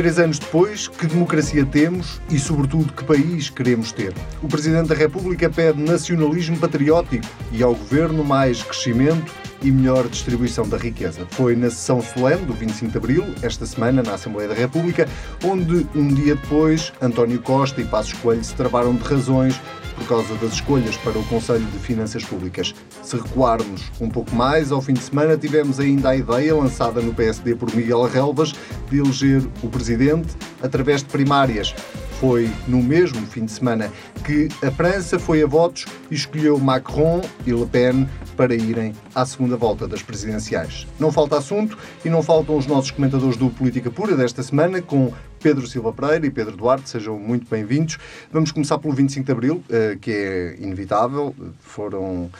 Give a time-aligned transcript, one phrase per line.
[0.00, 4.14] 23 anos depois, que democracia temos e, sobretudo, que país queremos ter?
[4.42, 9.30] O Presidente da República pede nacionalismo patriótico e ao Governo mais crescimento
[9.62, 11.26] e melhor distribuição da riqueza.
[11.30, 15.06] Foi na sessão solene do 25 de Abril, esta semana, na Assembleia da República,
[15.44, 20.34] onde, um dia depois, António Costa e Passos Coelho se travaram de razões por causa
[20.36, 22.74] das escolhas para o Conselho de Finanças Públicas.
[23.02, 27.14] Se recuarmos um pouco mais, ao fim de semana tivemos ainda a ideia, lançada no
[27.14, 28.54] PSD por Miguel Relvas,
[28.90, 31.74] de eleger o Presidente através de primárias.
[32.20, 33.90] Foi no mesmo fim de semana
[34.26, 39.24] que a França foi a votos e escolheu Macron e Le Pen para irem à
[39.24, 40.86] segunda volta das presidenciais.
[40.98, 45.12] Não falta assunto e não faltam os nossos comentadores do Política Pura desta semana, com
[45.42, 47.98] Pedro Silva Pereira e Pedro Duarte, sejam muito bem-vindos.
[48.30, 51.34] Vamos começar pelo 25 de Abril, eh, que é inevitável.
[51.60, 52.30] Foram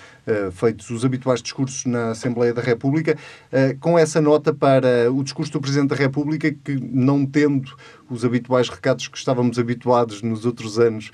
[0.53, 3.17] feitos os habituais discursos na Assembleia da República,
[3.51, 7.75] eh, com essa nota para o discurso do Presidente da República, que não tendo
[8.09, 11.13] os habituais recados que estávamos habituados nos outros anos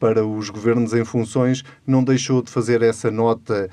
[0.00, 3.70] para os governos em funções, não deixou de fazer essa nota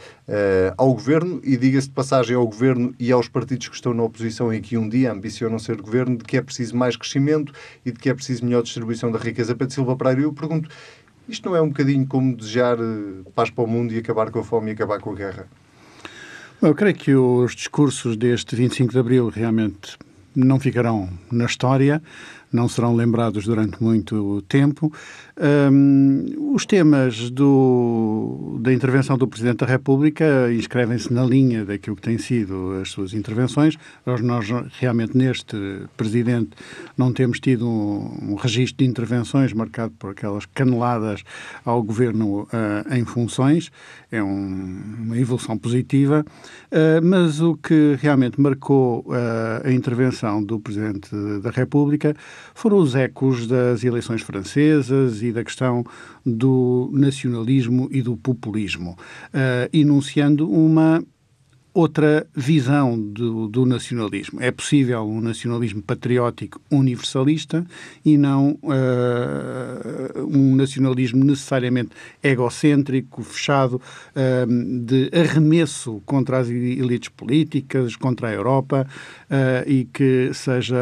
[0.78, 4.54] ao Governo e, diga-se de passagem, ao Governo e aos partidos que estão na oposição
[4.54, 7.52] e que um dia ambicionam ser Governo, de que é preciso mais crescimento
[7.84, 9.56] e de que é preciso melhor distribuição da riqueza.
[9.56, 10.70] Pedro Silva Pereira, eu pergunto,
[11.28, 14.40] isto não é um bocadinho como desejar eh, paz para o mundo e acabar com
[14.40, 15.48] a fome e acabar com a guerra?
[16.62, 19.98] Eu creio que os discursos deste 25 de Abril realmente
[20.36, 22.02] não ficarão na história,
[22.54, 24.94] não serão lembrados durante muito tempo.
[25.72, 32.04] Um, os temas do, da intervenção do Presidente da República inscrevem-se na linha daquilo que
[32.04, 33.76] têm sido as suas intervenções.
[34.06, 34.48] Nós, nós
[34.80, 35.58] realmente, neste
[35.98, 36.52] Presidente,
[36.96, 41.24] não temos tido um, um registro de intervenções marcado por aquelas caneladas
[41.66, 43.72] ao Governo uh, em funções.
[44.12, 46.24] É um, uma evolução positiva.
[46.72, 51.10] Uh, mas o que realmente marcou uh, a intervenção do Presidente
[51.42, 52.16] da República
[52.54, 55.86] foram os ecos das eleições francesas e da questão
[56.26, 58.98] do nacionalismo e do populismo,
[59.34, 61.04] uh, enunciando uma
[61.74, 64.40] outra visão do, do, nacionalismo.
[64.40, 67.66] É possível um nacionalismo patriótico universalista
[68.06, 69.73] e não uh,
[70.34, 78.88] um nacionalismo necessariamente egocêntrico, fechado, uh, de arremesso contra as elites políticas, contra a Europa
[79.30, 80.74] uh, e que seja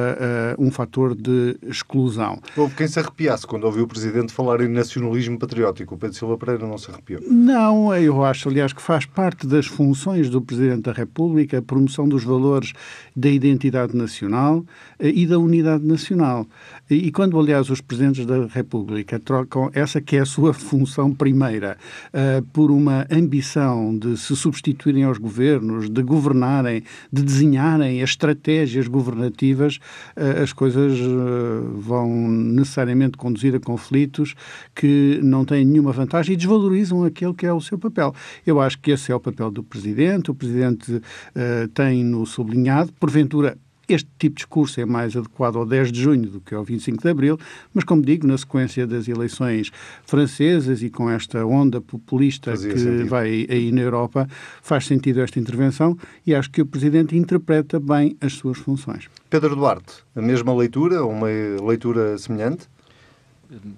[0.57, 2.39] um fator de exclusão.
[2.55, 5.95] Houve quem se arrepiasse quando ouviu o Presidente falar em nacionalismo patriótico.
[5.95, 7.21] O Pedro Silva Pereira não se arrepiou.
[7.29, 12.07] Não, eu acho, aliás, que faz parte das funções do Presidente da República a promoção
[12.07, 12.73] dos valores
[13.15, 14.65] da identidade nacional
[14.99, 16.47] eh, e da unidade nacional.
[16.89, 19.40] E quando, aliás, os Presidentes da República trocam
[19.73, 25.17] essa que é a sua função primeira uh, por uma ambição de se substituírem aos
[25.17, 29.77] governos, de governarem, de desenharem as estratégias governativas,
[30.15, 34.35] uh, as coisas uh, vão necessariamente conduzir a conflitos
[34.75, 38.13] que não têm nenhuma vantagem e desvalorizam aquele que é o seu papel.
[38.45, 40.31] Eu acho que esse é o papel do Presidente.
[40.31, 42.91] O Presidente uh, tem-no sublinhado.
[42.93, 43.57] Porventura,
[43.93, 47.01] este tipo de discurso é mais adequado ao 10 de junho do que ao 25
[47.01, 47.39] de abril,
[47.73, 49.71] mas, como digo, na sequência das eleições
[50.05, 53.09] francesas e com esta onda populista Fazia que sentido.
[53.09, 54.27] vai aí na Europa,
[54.61, 59.09] faz sentido esta intervenção e acho que o Presidente interpreta bem as suas funções.
[59.29, 61.27] Pedro Duarte, a mesma leitura ou uma
[61.65, 62.67] leitura semelhante?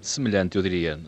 [0.02, 1.00] Semelhante, eu diria.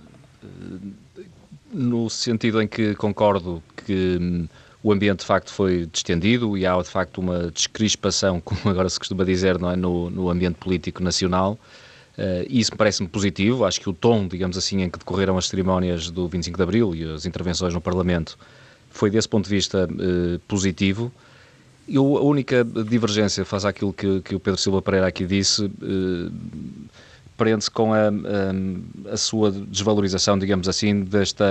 [1.71, 4.47] No sentido em que concordo que hum,
[4.85, 8.99] o ambiente de facto foi distendido e há de facto uma descrispação, como agora se
[8.99, 11.57] costuma dizer, é, no, no ambiente político nacional.
[12.15, 13.65] Uh, isso parece-me positivo.
[13.65, 16.93] Acho que o tom, digamos assim, em que decorreram as cerimónias do 25 de Abril
[16.93, 18.37] e as intervenções no Parlamento
[18.91, 21.11] foi, desse ponto de vista, uh, positivo.
[21.87, 26.31] E a única divergência face àquilo que, que o Pedro Silva Pereira aqui disse uh,
[27.37, 31.45] prende-se com a, a, a, sua desvalorização, digamos assim, desta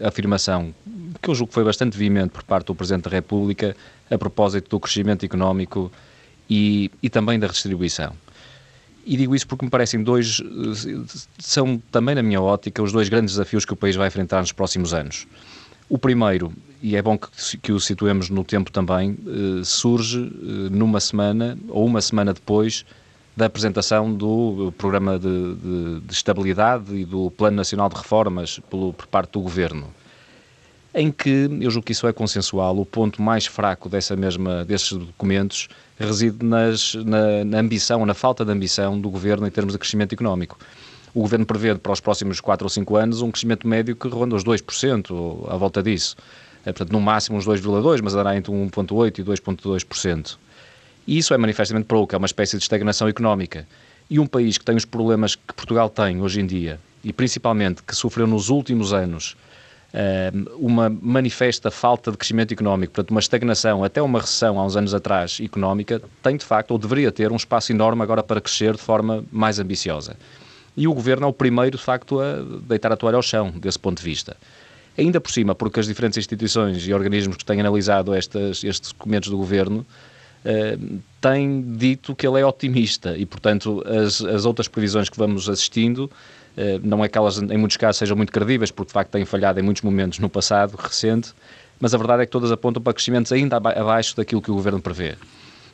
[0.00, 0.74] afirmação
[1.20, 3.76] que eu julgo que foi bastante veemente por parte do Presidente da República
[4.10, 5.90] a propósito do crescimento económico
[6.48, 8.12] e, e também da redistribuição.
[9.06, 10.42] E digo isso porque me parecem dois,
[11.38, 14.52] são também na minha ótica, os dois grandes desafios que o país vai enfrentar nos
[14.52, 15.26] próximos anos.
[15.88, 16.52] O primeiro,
[16.82, 21.58] e é bom que, que o situemos no tempo também, eh, surge eh, numa semana
[21.68, 22.86] ou uma semana depois
[23.36, 28.92] da apresentação do Programa de, de, de Estabilidade e do Plano Nacional de Reformas pelo,
[28.92, 29.92] por parte do Governo
[30.94, 34.92] em que, eu julgo que isso é consensual, o ponto mais fraco dessa mesma, desses
[34.92, 39.78] documentos reside nas, na, na ambição, na falta de ambição do Governo em termos de
[39.78, 40.56] crescimento económico.
[41.12, 44.36] O Governo prevê para os próximos 4 ou 5 anos um crescimento médio que ronda
[44.36, 46.16] os 2%, ou à volta disso.
[46.64, 50.36] É, portanto, no máximo uns 2,2%, mas andará entre 1,8% e 2,2%.
[51.06, 53.66] E isso é manifestamente pouco, é uma espécie de estagnação económica.
[54.08, 57.82] E um país que tem os problemas que Portugal tem hoje em dia, e principalmente
[57.82, 59.36] que sofreu nos últimos anos
[60.56, 64.92] uma manifesta falta de crescimento económico, portanto, uma estagnação, até uma recessão há uns anos
[64.92, 68.82] atrás económica, tem de facto, ou deveria ter, um espaço enorme agora para crescer de
[68.82, 70.16] forma mais ambiciosa.
[70.76, 73.78] E o governo é o primeiro, de facto, a deitar a toalha ao chão, desse
[73.78, 74.36] ponto de vista.
[74.98, 79.30] Ainda por cima, porque as diferentes instituições e organismos que têm analisado estas, estes documentos
[79.30, 79.86] do governo
[80.44, 85.48] uh, têm dito que ele é otimista e, portanto, as, as outras previsões que vamos
[85.48, 86.10] assistindo
[86.56, 89.24] eh, não é que elas, em muitos casos, sejam muito credíveis, porque de facto têm
[89.24, 91.32] falhado em muitos momentos no passado recente,
[91.80, 94.80] mas a verdade é que todas apontam para crescimentos ainda abaixo daquilo que o governo
[94.80, 95.16] prevê.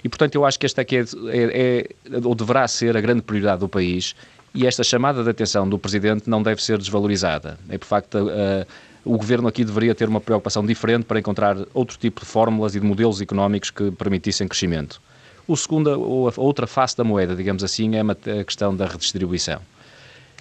[0.02, 1.87] E, portanto, eu acho que esta aqui é, é, é,
[2.25, 4.14] ou deverá ser a grande prioridade do país
[4.55, 7.58] e esta chamada de atenção do Presidente não deve ser desvalorizada.
[7.69, 8.67] É, por facto, uh,
[9.05, 12.81] o Governo aqui deveria ter uma preocupação diferente para encontrar outro tipo de fórmulas e
[12.81, 15.00] de modelos económicos que permitissem crescimento.
[15.49, 19.61] O segundo, ou a outra face da moeda, digamos assim, é a questão da redistribuição.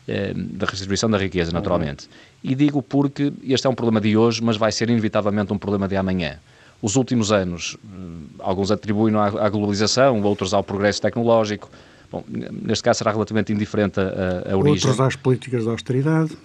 [0.07, 2.09] Eh, da redistribuição da riqueza, naturalmente.
[2.43, 5.87] E digo porque este é um problema de hoje, mas vai ser inevitavelmente um problema
[5.87, 6.39] de amanhã.
[6.81, 7.97] Os últimos anos, eh,
[8.39, 11.69] alguns atribuem à globalização, outros ao progresso tecnológico.
[12.11, 14.89] Bom, neste caso será relativamente indiferente a, a origem.
[14.89, 16.35] Outros às políticas de austeridade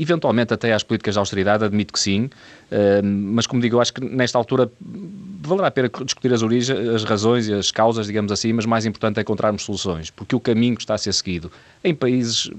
[0.00, 3.92] eventualmente até às políticas de austeridade, admito que sim, uh, mas como digo, eu acho
[3.92, 4.70] que nesta altura
[5.42, 8.86] valerá a pena discutir as origens, as razões e as causas, digamos assim, mas mais
[8.86, 11.50] importante é encontrarmos soluções, porque o caminho que está a ser seguido
[11.82, 12.50] em países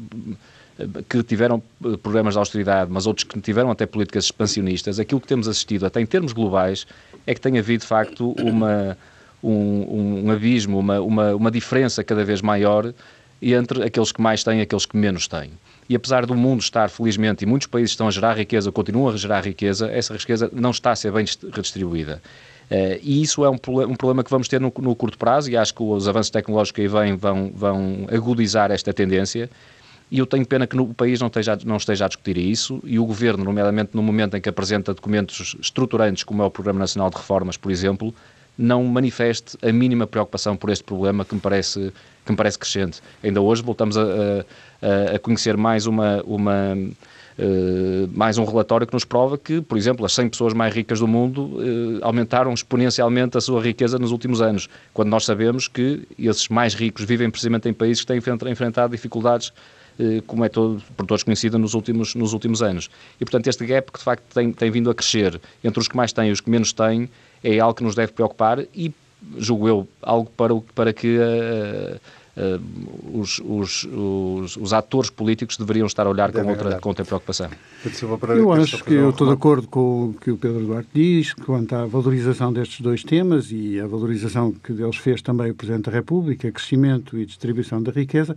[0.80, 5.22] eh, que tiveram eh, problemas de austeridade, mas outros que tiveram até políticas expansionistas, aquilo
[5.22, 6.86] que temos assistido, até em termos globais,
[7.26, 8.98] é que tem havido, de facto, uma,
[9.44, 12.94] um, um abismo, uma, uma, uma diferença cada vez maior
[13.42, 15.52] entre aqueles que mais têm e aqueles que menos têm.
[15.92, 19.18] E apesar do mundo estar, felizmente, e muitos países estão a gerar riqueza, continuam a
[19.18, 22.22] gerar riqueza, essa riqueza não está a ser bem redistribuída.
[22.72, 25.58] Uh, e isso é um, um, problema que vamos ter no, no, curto prazo e
[25.58, 29.50] acho que os avanços tecnológicos que aí vêm vão, vão agudizar esta tendência.
[30.10, 32.80] E eu tenho pena que no, o país não esteja, não esteja a discutir isso
[32.86, 36.80] e o Governo, nomeadamente no momento em que apresenta documentos estruturantes, como é o Programa
[36.80, 38.16] Nacional de Reformas, por exemplo,
[38.62, 41.92] não manifeste a mínima preocupação por este problema que me parece,
[42.26, 43.02] que me parece crescente.
[43.24, 46.76] Ainda hoje voltamos a, a, a conhecer mais uma, uma
[47.40, 51.00] Uh, mais um relatório que nos prova que, por exemplo, as 100 pessoas mais ricas
[51.00, 56.06] do mundo uh, aumentaram exponencialmente a sua riqueza nos últimos anos, quando nós sabemos que
[56.20, 58.22] esses mais ricos vivem precisamente em países que têm
[58.52, 59.48] enfrentado dificuldades,
[59.98, 62.90] uh, como é todo, por todos conhecida, nos últimos, nos últimos anos.
[63.20, 65.96] E, portanto, este gap que, de facto, tem, tem vindo a crescer entre os que
[65.96, 67.10] mais têm e os que menos têm,
[67.44, 68.94] é algo que nos deve preocupar e,
[69.38, 72.00] julgo eu, algo para, para que uh,
[73.14, 77.50] os, os, os, os, atores políticos deveriam estar a olhar com outra, com outra preocupação.
[78.38, 81.76] Eu acho que eu estou de acordo com o que o Pedro Duarte diz quanto
[81.76, 85.92] à valorização destes dois temas e a valorização que deles fez também o Presidente da
[85.92, 88.36] República, crescimento e distribuição da riqueza.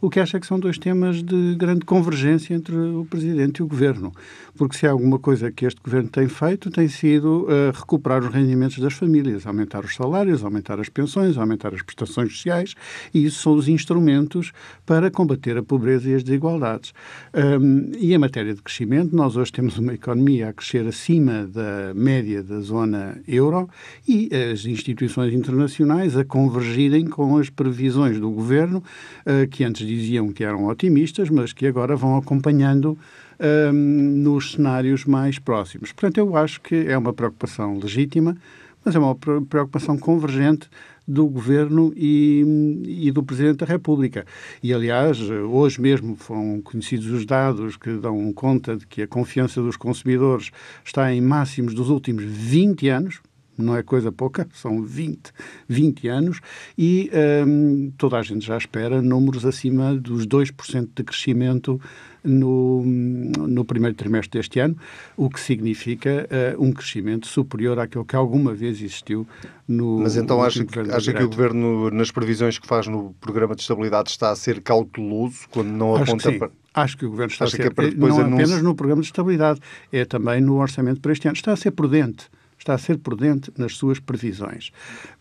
[0.00, 3.62] O que acho é que são dois temas de grande convergência entre o Presidente e
[3.62, 4.12] o Governo.
[4.56, 8.32] Porque se há alguma coisa que este Governo tem feito, tem sido uh, recuperar os
[8.32, 12.74] rendimentos das famílias, aumentar os salários, aumentar as pensões, aumentar as prestações sociais,
[13.12, 14.52] e isso são os instrumentos
[14.84, 16.92] para combater a pobreza e as desigualdades.
[17.34, 21.94] Um, e em matéria de crescimento, nós hoje temos uma economia a crescer acima da
[21.94, 23.68] média da zona euro
[24.06, 28.82] e as instituições internacionais a convergirem com as previsões do Governo,
[29.26, 32.98] uh, que antes diziam que eram otimistas, mas que agora vão acompanhando
[33.40, 35.92] um, nos cenários mais próximos.
[35.92, 38.36] Portanto, eu acho que é uma preocupação legítima,
[38.84, 40.68] mas é uma preocupação convergente
[41.06, 44.26] do Governo e, e, do Presidente da República.
[44.62, 49.62] E, aliás, hoje mesmo foram conhecidos os dados que dão conta de que a confiança
[49.62, 50.50] dos consumidores
[50.84, 53.20] está em máximos dos últimos 20 anos,
[53.58, 55.32] não é coisa pouca, são 20,
[55.68, 56.40] 20 anos,
[56.76, 57.10] e
[57.46, 61.80] um, toda a gente já espera números acima dos 2% de crescimento
[62.26, 64.76] no, no primeiro trimestre deste ano,
[65.16, 69.26] o que significa uh, um crescimento superior àquele que alguma vez existiu
[69.66, 70.00] no.
[70.00, 73.62] Mas então acha, que, acha que o Governo, nas previsões que faz no Programa de
[73.62, 76.50] Estabilidade, está a ser cauteloso quando não Acho aponta para.
[76.74, 78.44] Acho que o Governo está Acha a ser, é não anúncio...
[78.44, 79.60] apenas no Programa de Estabilidade,
[79.90, 81.36] é também no Orçamento para este ano.
[81.36, 82.28] Está a ser prudente
[82.66, 84.72] está a ser prudente nas suas previsões.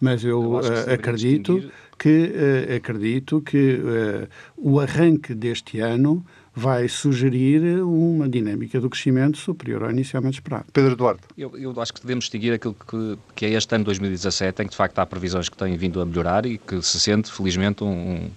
[0.02, 6.88] Mas eu, eu uh, acredito, que, uh, acredito que uh, o arranque deste ano vai
[6.88, 10.66] sugerir uma dinâmica do crescimento superior ao inicialmente esperado.
[10.72, 11.24] Pedro Duarte.
[11.38, 14.72] Eu, eu acho que devemos seguir aquilo que, que é este ano 2017, em que
[14.72, 18.30] de facto há previsões que têm vindo a melhorar e que se sente, felizmente, um,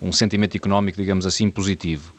[0.00, 2.15] um sentimento económico, digamos assim, positivo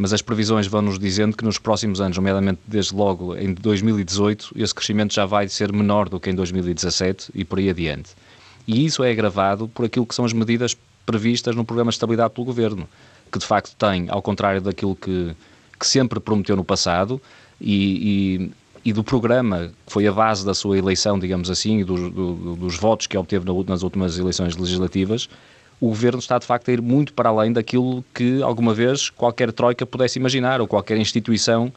[0.00, 4.52] mas as previsões vão nos dizendo que nos próximos anos, nomeadamente desde logo em 2018,
[4.56, 8.12] esse crescimento já vai ser menor do que em 2017 e por aí adiante.
[8.66, 12.32] E isso é agravado por aquilo que são as medidas previstas no programa de estabilidade
[12.32, 12.88] pelo Governo,
[13.30, 15.36] que de facto tem, ao contrário daquilo que,
[15.78, 17.20] que sempre prometeu no passado,
[17.60, 18.48] e,
[18.82, 22.56] e, e, do programa que foi a base da sua eleição, digamos assim, e do,
[22.56, 25.28] dos votos que obteve nas últimas eleições legislativas,
[25.80, 29.50] o governo está de facto a ir muito para além daquilo que alguma vez qualquer
[29.52, 31.72] troika pudesse imaginar ou qualquer instituição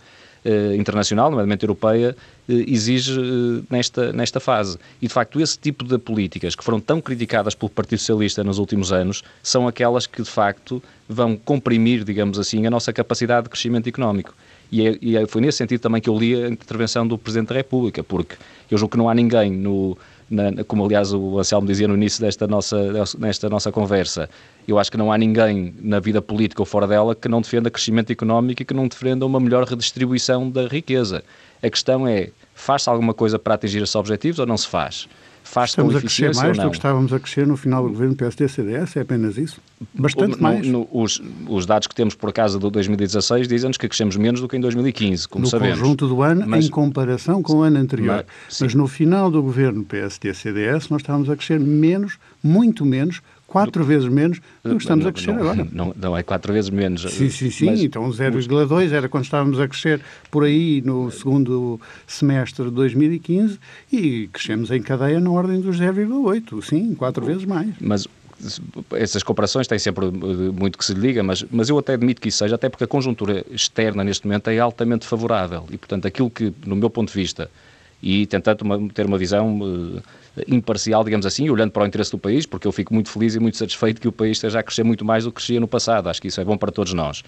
[0.45, 2.17] eh, internacional, nomeadamente europeia,
[2.49, 4.77] eh, exige eh, nesta, nesta fase.
[5.01, 8.59] E de facto, esse tipo de políticas que foram tão criticadas pelo Partido Socialista nos
[8.59, 13.51] últimos anos são aquelas que de facto vão comprimir, digamos assim, a nossa capacidade de
[13.51, 14.33] crescimento económico.
[14.69, 17.49] E, é, e é, foi nesse sentido também que eu li a intervenção do Presidente
[17.49, 18.35] da República, porque
[18.69, 19.97] eu julgo que não há ninguém no,
[20.33, 22.77] na, como aliás o Anselmo dizia no início desta nossa,
[23.19, 24.29] nesta nossa conversa,
[24.67, 27.69] eu acho que não há ninguém na vida política ou fora dela que não defenda
[27.69, 31.23] crescimento económico e que não defenda uma melhor redistribuição da riqueza.
[31.61, 35.07] A questão é, faz-se alguma coisa para atingir esses objetivos ou não se faz?
[35.43, 38.97] Faz Estamos a crescer mais do que estávamos a crescer no final do governo PSD-CDS,
[38.97, 39.61] é apenas isso?
[39.93, 40.65] Bastante mais.
[40.65, 44.47] No, os, os, dados que temos por acaso do 2016 dizem-nos que crescemos menos do
[44.47, 45.77] que em 2015, como no sabemos.
[45.77, 48.25] No conjunto do ano, mas, em comparação com o ano anterior.
[48.47, 53.21] Mas, mas no final do governo PSD-CDS nós estávamos a crescer menos, muito menos,
[53.53, 55.67] quatro vezes menos do que estamos não, a crescer não, agora.
[55.71, 57.03] Não, não, é quatro vezes menos.
[57.03, 57.67] Sim, sim, sim.
[57.67, 63.59] Mas, então 0,2 era quando estávamos a crescer por aí no segundo semestre de 2015
[63.91, 66.63] e crescemos em cadeia na ordem dos 0,8.
[66.63, 67.69] Sim, quatro vezes mais.
[67.79, 68.07] Mas
[68.93, 72.39] essas comparações têm sempre muito que se liga, mas, mas eu até admito que isso
[72.39, 76.51] seja, até porque a conjuntura externa neste momento é altamente favorável e, portanto, aquilo que,
[76.65, 77.51] no meu ponto de vista,
[78.01, 80.01] e tentando ter uma visão uh,
[80.47, 83.39] imparcial, digamos assim, olhando para o interesse do país, porque eu fico muito feliz e
[83.39, 86.09] muito satisfeito que o país esteja a crescer muito mais do que crescia no passado.
[86.09, 87.23] Acho que isso é bom para todos nós.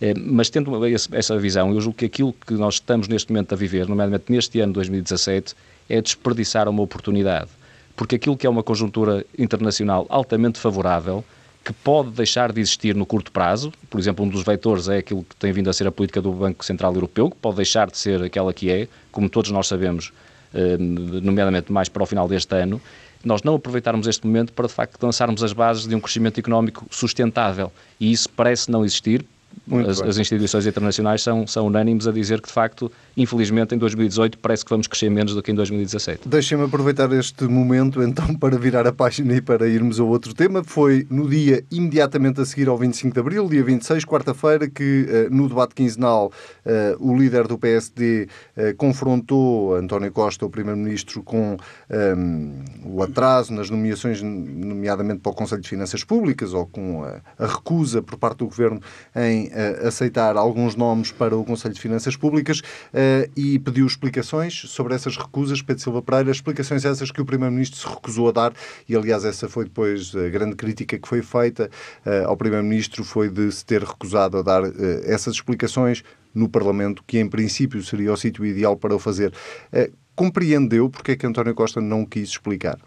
[0.00, 0.72] É, mas tendo
[1.12, 4.58] essa visão, eu julgo que aquilo que nós estamos neste momento a viver, nomeadamente neste
[4.60, 5.54] ano de 2017,
[5.88, 7.50] é desperdiçar uma oportunidade.
[7.94, 11.22] Porque aquilo que é uma conjuntura internacional altamente favorável,
[11.62, 15.22] que pode deixar de existir no curto prazo, por exemplo, um dos vetores é aquilo
[15.22, 17.98] que tem vindo a ser a política do Banco Central Europeu, que pode deixar de
[17.98, 20.29] ser aquela que é, como todos nós sabemos, eh,
[21.22, 22.80] nomeadamente mais para o final deste ano,
[23.24, 26.86] nós não aproveitarmos este momento para, de facto, lançarmos as bases de um crescimento económico
[26.90, 27.70] sustentável.
[27.98, 29.24] E isso parece não existir,
[29.88, 32.90] as, as, instituições internacionais são, são unânimes a dizer que, de facto,
[33.20, 36.26] infelizmente, em 2018 parece que vamos crescer menos do que em 2017.
[36.26, 40.64] Deixem-me aproveitar este momento, então, para virar a página e para irmos a outro tema.
[40.64, 45.28] Foi no dia imediatamente a seguir ao 25 de abril, dia 26, quarta-feira, que eh,
[45.30, 46.32] no debate quinzenal
[46.64, 51.56] eh, o líder do PSD eh, confrontou António Costa, o primeiro-ministro, com
[52.16, 57.20] um, o atraso nas nomeações, nomeadamente para o Conselho de Finanças Públicas, ou com a,
[57.38, 58.80] a recusa por parte do governo
[59.14, 59.50] em
[59.86, 62.62] aceitar alguns nomes para o Conselho de Finanças Públicas
[63.10, 65.62] uh, e pediu explicações sobre essas recusas.
[65.62, 68.52] Pedro Silva Pereira, explicações essas que o Primeiro-Ministro se recusou a dar
[68.88, 71.70] e, aliás, essa foi depois a grande crítica que foi feita
[72.06, 74.62] uh, ao Primeiro-Ministro foi de se ter recusado a dar
[75.04, 76.02] essas explicações
[76.34, 79.32] no Parlamento, que em princípio seria o sítio ideal para o fazer.
[80.14, 82.78] compreendeu porque é que António Costa não quis explicar?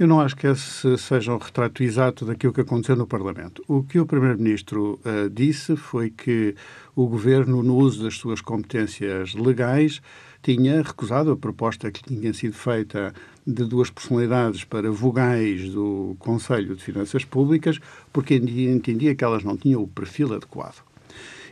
[0.00, 3.62] Eu não acho que esse seja um retrato exato daquilo que aconteceu no Parlamento.
[3.68, 6.54] O que o Primeiro-Ministro uh, disse foi que
[7.04, 10.02] o Governo, no uso das suas competências legais,
[10.42, 13.14] tinha recusado a proposta que tinha sido feita
[13.46, 17.78] de duas personalidades para vogais do Conselho de Finanças Públicas,
[18.12, 20.82] porque entendia que elas não tinham o perfil adequado.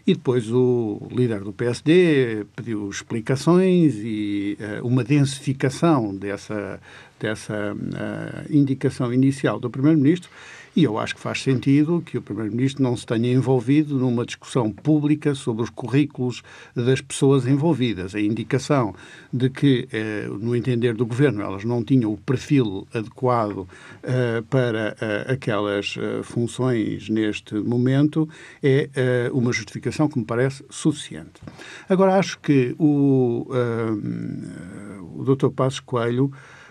[0.07, 6.81] E depois o líder do PSD pediu explicações e uh, uma densificação dessa,
[7.21, 10.31] dessa uh, indicação inicial do Primeiro-Ministro
[10.79, 14.71] e eu acho que faz sentido que o Primeiro-Ministro não se tenha envolvido numa discussão
[14.71, 16.41] pública sobre os currículos
[16.73, 18.15] das pessoas envolvidas.
[18.15, 18.95] A indicação
[19.33, 23.67] de que, eh, no entender do Governo, elas não tinham o perfil adequado
[24.05, 28.29] eh, para eh, aquelas eh, funções neste momento
[28.63, 31.41] é eh, uma justificação que me parece suficiente.
[31.89, 35.49] Agora, acho que o, eh, o Dr.
[35.49, 36.31] Passos Coelho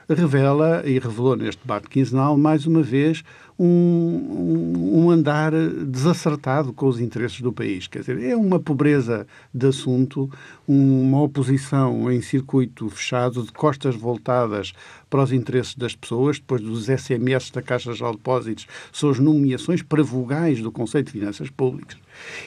[0.10, 3.24] revela e revelou neste debate quinzenal, mais uma vez,
[3.60, 5.52] um, um, andar
[5.86, 7.88] desacertado com os interesses do país.
[7.88, 10.30] Quer dizer, é uma pobreza de assunto,
[10.68, 14.74] uma oposição em circuito fechado, de costas voltadas
[15.10, 20.04] para os interesses das pessoas, depois dos SMS da Caixa de Depósitos, são nomeações para
[20.04, 21.98] vogais do Conselho de Finanças Públicas.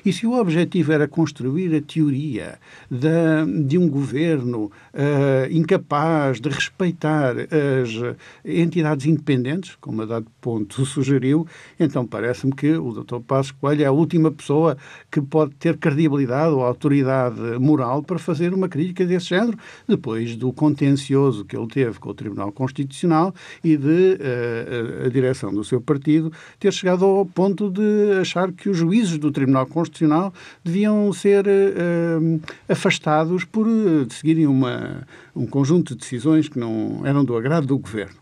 [0.04, 2.58] E se o objetivo era construir a teoria
[2.90, 10.84] de, de um governo uh, incapaz de respeitar as entidades independentes, como a dado ponto
[10.86, 11.46] sugeriu,
[11.78, 13.20] então parece-me que o Dr.
[13.26, 14.76] Passos Coelho é a última pessoa
[15.10, 20.52] que pode ter credibilidade ou autoridade moral para fazer uma crítica desse género, depois do
[20.52, 25.80] contencioso que ele teve com o Tribunal Constitucional e de uh, a direção do seu
[25.80, 30.32] partido ter chegado ao ponto de achar que os juízes do Tribunal Constitucional
[30.64, 37.24] deviam ser uh, afastados por uh, seguirem uma, um conjunto de decisões que não eram
[37.24, 38.20] do agrado do governo.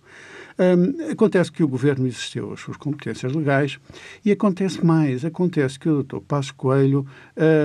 [0.58, 3.78] Um, acontece que o governo exerceu as suas competências legais
[4.24, 6.18] e acontece mais, acontece que o Dr.
[6.18, 7.06] Passos Coelho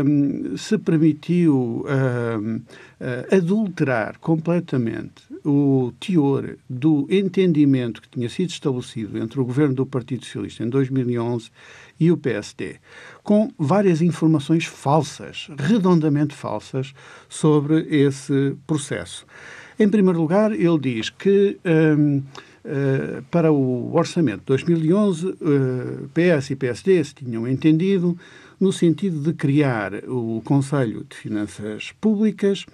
[0.05, 2.61] um, se permitiu um,
[3.35, 10.23] adulterar completamente o teor do entendimento que tinha sido estabelecido entre o governo do Partido
[10.23, 11.49] Socialista em 2011
[11.99, 12.75] e o PSD,
[13.23, 16.93] com várias informações falsas, redondamente falsas,
[17.29, 19.25] sobre esse processo.
[19.79, 22.23] Em primeiro lugar, ele diz que uh,
[23.31, 25.35] para o orçamento de 2011, uh,
[26.13, 28.17] PS e PSD se tinham entendido
[28.59, 32.65] no sentido de criar o Conselho de Finanças Públicas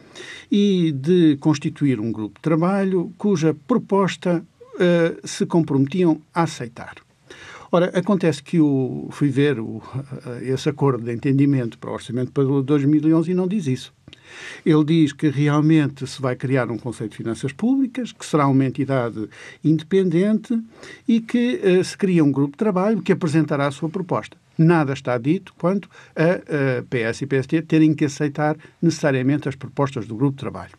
[0.51, 4.45] e de constituir um grupo de trabalho cuja proposta
[4.75, 6.95] uh, se comprometiam a aceitar.
[7.71, 9.81] Ora, acontece que eu fui ver o,
[10.41, 13.93] esse acordo de entendimento para o orçamento para 2011 e não diz isso.
[14.65, 18.65] Ele diz que realmente se vai criar um Conselho de Finanças Públicas, que será uma
[18.65, 19.29] entidade
[19.63, 20.59] independente
[21.07, 24.37] e que uh, se cria um grupo de trabalho que apresentará a sua proposta.
[24.57, 30.05] Nada está dito quanto a, a PS e PST terem que aceitar necessariamente as propostas
[30.05, 30.73] do grupo de trabalho.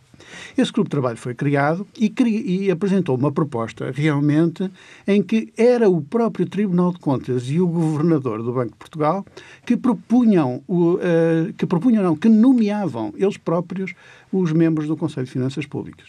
[0.56, 4.70] Esse grupo de trabalho foi criado e, e, apresentou uma proposta realmente
[5.06, 9.24] em que era o próprio Tribunal de Contas e o governador do Banco de Portugal
[9.64, 13.94] que propunham, uh, que propunham não, que nomeavam eles próprios
[14.32, 16.08] os membros do Conselho de Finanças Públicas.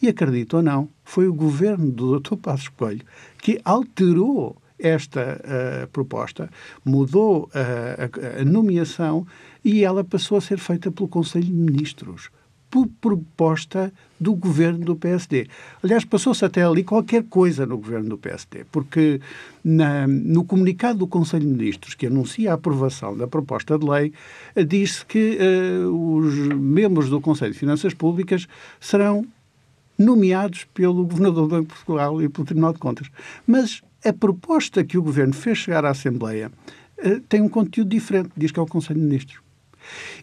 [0.00, 2.36] E acredito ou não, foi o governo do Dr.
[2.36, 3.04] Passos Coelho
[3.38, 6.50] que alterou esta uh, proposta,
[6.84, 9.26] mudou uh, a, a nomeação
[9.64, 12.30] e ela passou a ser feita pelo Conselho de Ministros
[12.72, 15.46] por proposta do governo do PSD.
[15.84, 19.20] Aliás, passou-se até ali qualquer coisa no governo do PSD, porque
[19.62, 24.14] na, no comunicado do Conselho de Ministros, que anuncia a aprovação da proposta de lei,
[24.66, 28.48] diz-se que uh, os membros do Conselho de Finanças Públicas
[28.80, 29.26] serão
[29.98, 33.10] nomeados pelo Governador do Banco de Portugal e pelo Tribunal de Contas.
[33.46, 36.50] Mas a proposta que o Governo fez chegar à Assembleia
[37.04, 39.41] uh, tem um conteúdo diferente, diz que é o Conselho de Ministros.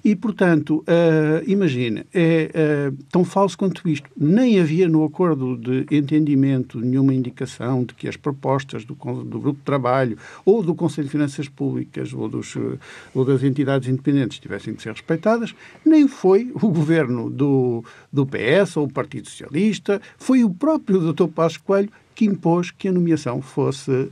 [0.04, 4.10] E, portanto, uh, imagine, é uh, tão falso quanto isto.
[4.16, 9.60] Nem havia no acordo de entendimento nenhuma indicação de que as propostas do, do Grupo
[9.60, 12.80] de Trabalho ou do Conselho de Finanças Públicas ou, dos, uh,
[13.14, 15.54] ou das entidades independentes tivessem de ser respeitadas,
[15.86, 21.28] nem foi o governo do, do PS ou o Partido Socialista, foi o próprio Dr.
[21.28, 24.12] Passos Coelho que impôs que a nomeação fosse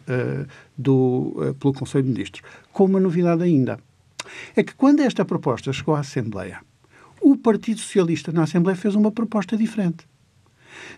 [0.77, 2.41] do, pelo Conselho de Ministros.
[2.71, 3.77] Com uma novidade ainda
[4.55, 6.61] é que quando esta proposta chegou à Assembleia,
[7.21, 10.07] o Partido Socialista na Assembleia fez uma proposta diferente.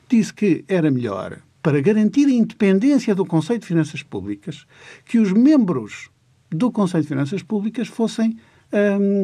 [0.07, 4.65] Disse que era melhor, para garantir a independência do Conselho de Finanças Públicas,
[5.05, 6.09] que os membros
[6.49, 8.37] do Conselho de Finanças Públicas fossem
[8.73, 9.23] hum,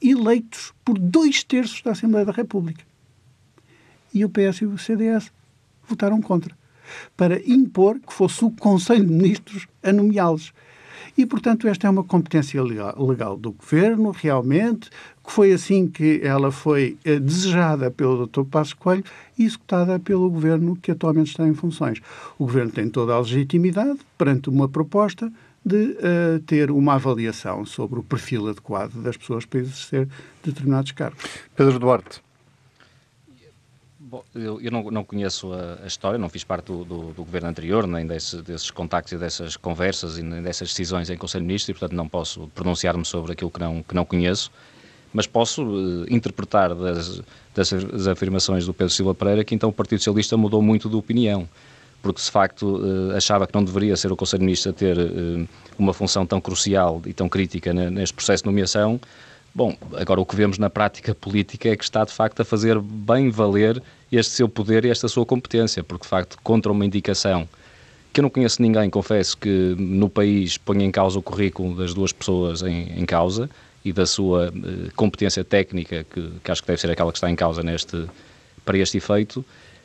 [0.00, 2.84] eleitos por dois terços da Assembleia da República.
[4.12, 5.32] E o PS e o CDS
[5.88, 6.56] votaram contra,
[7.16, 10.52] para impor que fosse o Conselho de Ministros a nomeá-los.
[11.16, 14.90] E, portanto, esta é uma competência legal, do Governo, realmente,
[15.24, 18.42] que foi assim que ela foi eh, desejada pelo Dr.
[18.42, 19.04] Passos Coelho
[19.38, 22.00] e executada pelo Governo que atualmente está em funções.
[22.38, 25.32] O Governo tem toda a legitimidade perante uma proposta
[25.64, 30.08] de uh, ter uma avaliação sobre o perfil adequado das pessoas para exercer
[30.44, 31.24] determinados cargos.
[31.56, 32.22] Pedro Duarte.
[34.14, 37.24] Bom, eu, eu não, não, conheço a, a, história, não fiz parte do, do, do
[37.24, 41.42] governo anterior, nem desse, desses contactos e dessas conversas e nem dessas decisões em Conselho
[41.42, 44.52] de Ministros e, portanto, não posso pronunciar-me sobre aquilo que não, que não conheço,
[45.12, 47.22] mas posso uh, interpretar das,
[47.56, 51.48] das, afirmações do Pedro Silva Pereira que então o Partido Socialista mudou muito de opinião,
[52.00, 54.96] porque de facto uh, achava que não deveria ser o Conselho de Ministros a ter
[54.96, 59.00] uh, uma função tão crucial e tão crítica neste processo de nomeação.
[59.54, 62.76] Bom, agora o que vemos na prática política é que está de facto a fazer
[62.80, 67.48] bem valer este seu poder e esta sua competência, porque de facto contra uma indicação
[68.12, 71.94] que eu não conheço ninguém, confesso, que no país ponha em causa o currículo das
[71.94, 73.48] duas pessoas em, em causa
[73.84, 77.30] e da sua eh, competência técnica, que, que, acho que deve ser aquela que está
[77.30, 78.06] em causa neste,
[78.64, 79.44] para este efeito,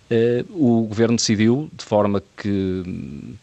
[0.09, 3.35] eh, o governo decidiu, de forma que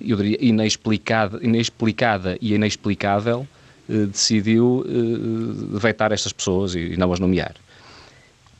[0.00, 3.46] eu diria inexplicada, inexplicada e inexplicável,
[4.10, 4.84] decidiu
[5.72, 7.54] vetar estas pessoas e não as nomear.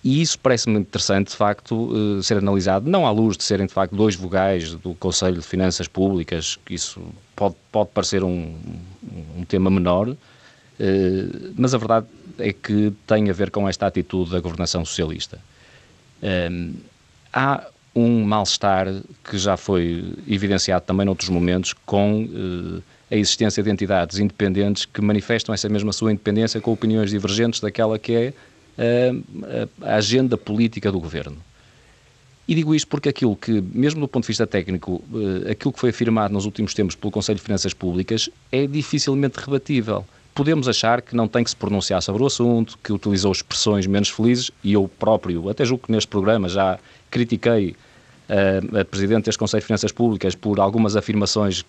[0.03, 3.95] E isso parece-me interessante, de facto, ser analisado, não à luz de serem, de facto,
[3.95, 7.03] dois vogais do Conselho de Finanças Públicas, que isso
[7.37, 8.55] pode, pode parecer um,
[9.37, 10.17] um tema menor,
[11.55, 12.07] mas a verdade
[12.39, 15.39] é que tem a ver com esta atitude da governação socialista.
[17.31, 18.87] há um mal-estar
[19.23, 25.55] que já foi evidenciado também noutros momentos com a existência de entidades independentes que manifestam
[25.55, 28.33] essa mesma sua independência com opiniões divergentes daquela que é
[28.79, 31.37] uh, a agenda política do governo.
[32.47, 35.81] E digo isto porque aquilo que, mesmo do ponto de vista técnico, uh, aquilo que
[35.81, 40.05] foi afirmado nos últimos tempos pelo Conselho de Finanças Públicas é dificilmente rebatível.
[40.33, 44.09] Podemos achar que não tem que se pronunciar sobre o assunto, que utilizou expressões menos
[44.09, 46.79] felizes, e eu próprio, até julgo que neste programa já
[47.11, 47.71] critiquei
[48.29, 51.65] uh, a Presidente deste Conselho de Finanças Públicas por algumas afirmações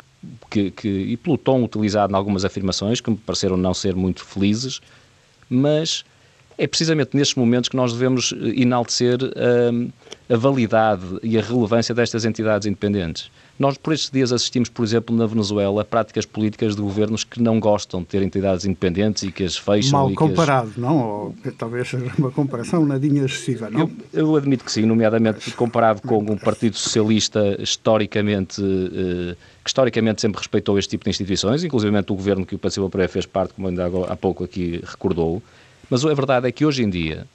[0.49, 4.23] que, que, e pelo tom utilizado em algumas afirmações que me pareceram não ser muito
[4.23, 4.81] felizes,
[5.49, 6.03] mas
[6.57, 9.93] é precisamente nestes momentos que nós devemos enaltecer uh,
[10.29, 13.31] a validade e a relevância destas entidades independentes.
[13.62, 17.60] Nós, por estes dias, assistimos, por exemplo, na Venezuela, práticas políticas de governos que não
[17.60, 19.91] gostam de ter entidades independentes e que as fecham.
[19.91, 20.78] Mal comparado, as...
[20.78, 20.97] não?
[20.97, 23.82] Ou, talvez seja uma comparação nadinha excessiva, não?
[23.82, 28.60] Eu, eu, admito que sim, nomeadamente comparado com um Partido Socialista historicamente.
[28.63, 32.89] Eh, que historicamente sempre respeitou este tipo de instituições, inclusive o governo que o Passivo
[32.89, 35.39] Pereira fez parte, como ainda há pouco aqui recordou.
[35.88, 37.28] Mas a verdade é que hoje em dia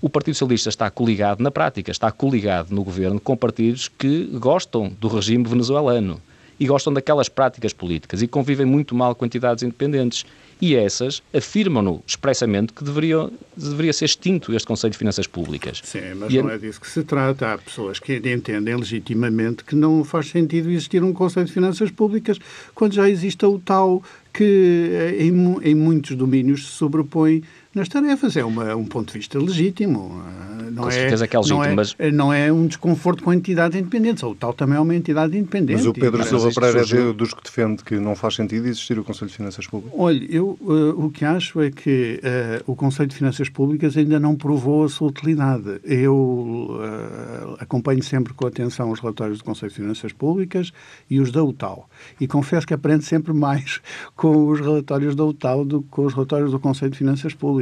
[0.00, 4.92] o Partido Socialista está coligado, na prática, está coligado no governo com partidos que gostam
[5.00, 6.20] do regime venezuelano
[6.60, 10.24] e gostam daquelas práticas políticas e convivem muito mal com entidades independentes.
[10.60, 15.80] E essas afirmam-no expressamente que deveria, deveria ser extinto este Conselho de Finanças Públicas.
[15.84, 17.52] Sim, mas e não é disso que se trata.
[17.52, 22.38] Há pessoas que entendem legitimamente que não faz sentido existir um Conselho de Finanças Públicas
[22.74, 28.36] quando já existe o tal que eh, em, em muitos domínios se sobrepõe nas tarefas.
[28.36, 30.22] É uma, um ponto de vista legítimo.
[30.26, 31.96] Eh, não com é, certeza que é legítimo, não é, mas...
[32.12, 34.22] Não é um desconforto com entidades independentes.
[34.22, 35.76] O tal também é uma entidade independente.
[35.76, 39.04] Mas o Pedro Silva Pereira é dos que defende que não faz sentido existir o
[39.04, 39.98] Conselho de Finanças Públicas?
[39.98, 44.18] Olha, eu uh, o que acho é que uh, o Conselho de Finanças Públicas ainda
[44.18, 45.80] não provou a sua utilidade.
[45.84, 50.72] Eu uh, acompanho sempre com atenção os relatórios do Conselho de Finanças Públicas
[51.10, 51.88] e os da UTAL.
[52.20, 53.80] E confesso que aprendo sempre mais
[54.16, 57.57] com os relatórios da UTAL do que com os relatórios do Conselho de Finanças Públicas.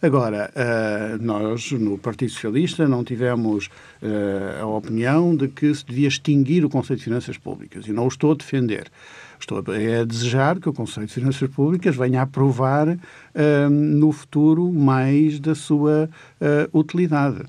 [0.00, 0.50] Agora,
[1.20, 3.68] nós no Partido Socialista não tivemos
[4.60, 8.08] a opinião de que se devia extinguir o Conselho de Finanças Públicas e não o
[8.08, 8.90] estou a defender.
[9.40, 14.72] Estou a desejar que o Conselho de Finanças Públicas venha a aprovar uh, no futuro
[14.72, 16.08] mais da sua
[16.72, 17.42] utilidade.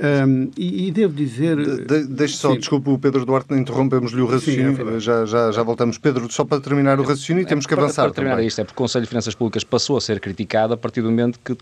[0.00, 1.56] Um, e, e, devo dizer.
[1.56, 2.58] De, de, deixe só, sim.
[2.58, 5.98] desculpe, o Pedro Duarte, interrompemos-lhe o raciocínio, sim, é já, já, já voltamos.
[5.98, 8.04] Pedro, só para terminar o raciocínio, é, temos que avançar.
[8.04, 10.72] Para, para terminar isto, é porque o Conselho de Finanças Públicas passou a ser criticado
[10.72, 11.52] a partir do momento que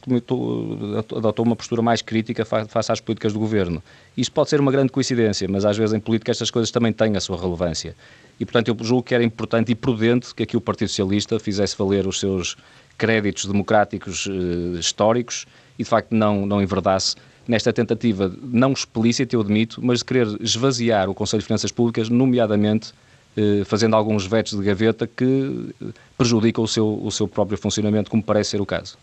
[1.16, 3.82] adotou uma postura mais crítica face às políticas do governo.
[4.14, 7.16] Isto pode ser uma grande coincidência, mas às vezes em política estas coisas também têm
[7.16, 7.96] a sua relevância.
[8.38, 11.74] E, portanto, eu julgo que era importante e prudente que aqui o Partido Socialista fizesse
[11.78, 12.54] valer os seus
[12.98, 15.46] créditos democráticos eh, históricos
[15.78, 17.16] e, de facto, não, não enverdasse
[17.46, 22.08] nesta tentativa não explícita, eu admito, mas de querer esvaziar o Conselho de Finanças Públicas,
[22.08, 22.92] nomeadamente
[23.36, 25.74] eh, fazendo alguns vetos de gaveta que
[26.16, 28.96] prejudicam o seu, o seu próprio funcionamento, como parece ser o caso.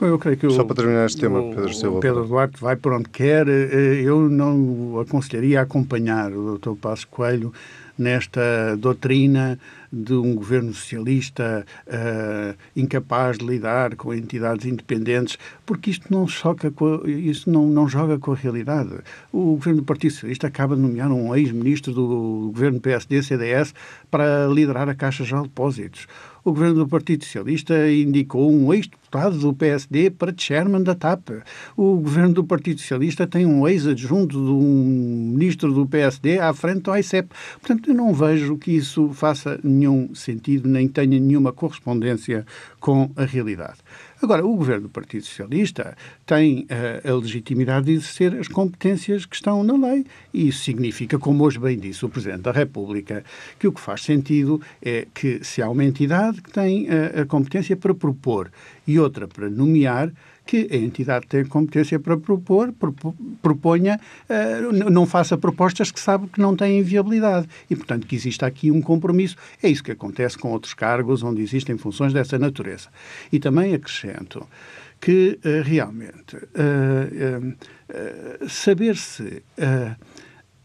[0.00, 1.98] Eu creio que o, Só para terminar este tema, Pedro Silva.
[1.98, 3.48] O Pedro Duarte vai por onde quer.
[3.48, 6.74] Eh, eu não aconselharia a acompanhar o Dr.
[6.80, 7.52] Passos Coelho
[7.98, 9.58] nesta doutrina
[9.92, 16.68] de um governo socialista uh, incapaz de lidar com entidades independentes, porque isto não choca
[16.68, 18.90] a, isso não, não joga com a realidade.
[19.32, 23.74] O governo do Partido Socialista acaba de nomear um ex-ministro do governo PSD-CDS
[24.10, 26.06] para liderar a Caixa Geral de Depósitos
[26.48, 31.28] o governo do Partido Socialista indicou um ex-deputado do PSD para chairman da TAP.
[31.76, 36.82] O governo do Partido Socialista tem um ex-adjunto de um ministro do PSD à frente
[36.82, 37.28] do ICEP.
[37.60, 42.46] Portanto, eu não vejo que isso faça nenhum sentido, nem tenha nenhuma correspondência
[42.80, 43.78] com a realidade.
[44.20, 49.36] Agora, o governo do Partido Socialista tem uh, a legitimidade de exercer as competências que
[49.36, 50.04] estão na lei.
[50.34, 53.24] E isso significa, como hoje bem disse o Presidente da República,
[53.60, 57.26] que o que faz sentido é que se há uma entidade que tem uh, a
[57.26, 58.50] competência para propor
[58.88, 60.12] e outra para nomear,
[60.48, 62.72] que a entidade tem competência para propor,
[63.42, 67.46] proponha, uh, não faça propostas que sabe que não têm viabilidade.
[67.68, 69.36] E, portanto, que exista aqui um compromisso.
[69.62, 72.88] É isso que acontece com outros cargos onde existem funções dessa natureza.
[73.30, 74.48] E também acrescento
[74.98, 77.58] que, uh, realmente, uh,
[78.48, 79.42] saber se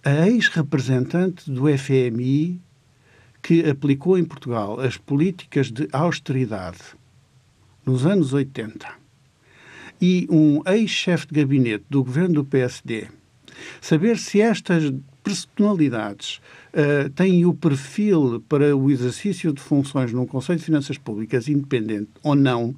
[0.05, 2.61] a ex-representante do FMI
[3.41, 6.79] que aplicou em Portugal as políticas de austeridade
[7.85, 9.02] nos anos 80,
[10.05, 13.07] e um ex-chefe de gabinete do governo do PSD,
[13.79, 16.41] saber se estas personalidades
[16.73, 22.09] uh, têm o perfil para o exercício de funções num Conselho de Finanças Públicas independente
[22.21, 22.75] ou não,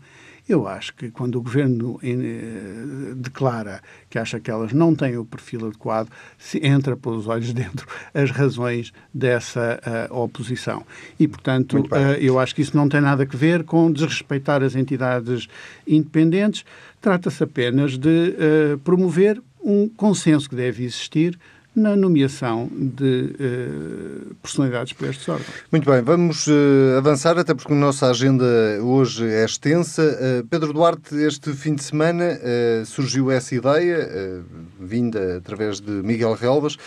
[0.47, 5.25] eu acho que quando o governo eh, declara que acha que elas não têm o
[5.25, 9.79] perfil adequado, se entra pelos olhos dentro as razões dessa
[10.11, 10.85] uh, oposição.
[11.19, 14.75] E, portanto, uh, eu acho que isso não tem nada a ver com desrespeitar as
[14.75, 15.47] entidades
[15.87, 16.63] independentes.
[17.01, 21.39] Trata-se apenas de uh, promover um consenso que deve existir
[21.75, 25.47] na nomeação de uh, personalidades para estes órgãos.
[25.71, 28.45] Muito bem, vamos uh, avançar, até porque a nossa agenda
[28.81, 30.01] hoje é extensa.
[30.01, 32.39] Uh, Pedro Duarte, este fim de semana
[32.85, 34.43] surgiu essa ideia,
[34.79, 36.77] vinda através de Miguel Relvas,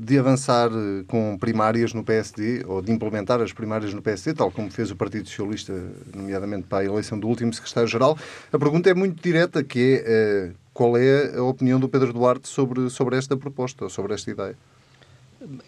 [0.00, 0.70] de avançar
[1.06, 4.96] com primárias no PSD, ou de implementar as primárias no PSD, tal como fez o
[4.96, 5.72] Partido Socialista,
[6.14, 8.18] nomeadamente para a eleição do último secretário-geral.
[8.52, 12.90] A pergunta é muito direta, que é qual é a opinião do Pedro Duarte sobre,
[12.90, 14.56] sobre esta proposta, sobre esta ideia?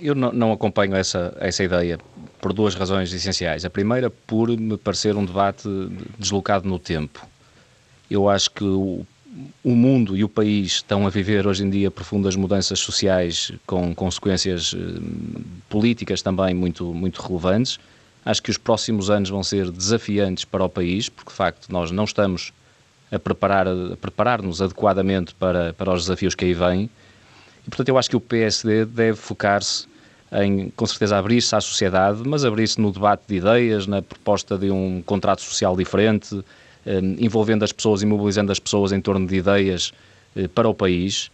[0.01, 1.99] Eu não, não, acompanho essa, essa ideia
[2.40, 3.64] por duas razões essenciais.
[3.64, 5.69] A primeira, por me parecer um debate
[6.19, 7.27] deslocado no tempo.
[8.11, 9.07] Eu acho que o,
[9.62, 13.95] o mundo e o país estão a viver hoje em dia profundas mudanças sociais com
[13.95, 15.01] consequências eh,
[15.69, 17.79] políticas também muito, muito relevantes.
[18.25, 21.90] Acho que os próximos anos vão ser desafiantes para o país, porque de facto nós
[21.90, 22.53] não estamos
[23.11, 26.90] a preparar a preparar-nos adequadamente para, para os desafios que aí vêm.
[27.66, 29.87] E, portanto, eu acho que o PSD deve focar-se
[30.33, 34.71] em, com certeza, abrir-se à sociedade, mas abrir-se no debate de ideias, na proposta de
[34.71, 36.42] um contrato social diferente,
[36.85, 39.92] eh, envolvendo as pessoas e mobilizando as pessoas em torno de ideias
[40.35, 41.31] eh, para o país.